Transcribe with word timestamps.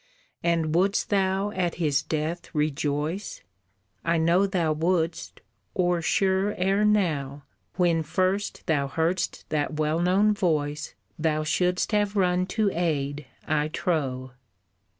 And 0.43 0.73
wouldst 0.73 1.11
thou 1.11 1.51
at 1.51 1.75
his 1.75 2.01
death 2.01 2.49
rejoice? 2.55 3.41
I 4.03 4.17
know 4.17 4.47
thou 4.47 4.73
wouldst, 4.73 5.41
or 5.75 6.01
sure 6.01 6.55
ere 6.55 6.83
now 6.83 7.43
When 7.75 8.01
first 8.01 8.65
thou 8.65 8.87
heardst 8.87 9.43
that 9.49 9.75
well 9.77 9.99
known 9.99 10.33
voice 10.33 10.95
Thou 11.19 11.43
shouldst 11.43 11.91
have 11.91 12.15
run 12.15 12.47
to 12.47 12.71
aid, 12.71 13.27
I 13.47 13.67
trow. 13.67 14.31